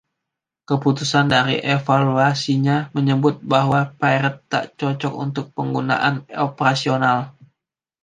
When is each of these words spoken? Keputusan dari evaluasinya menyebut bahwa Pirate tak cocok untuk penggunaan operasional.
Keputusan 0.69 1.25
dari 1.35 1.55
evaluasinya 1.75 2.77
menyebut 2.95 3.35
bahwa 3.53 3.79
Pirate 4.01 4.41
tak 4.53 4.63
cocok 4.79 5.13
untuk 5.25 5.45
penggunaan 5.57 6.13
operasional. 6.45 7.19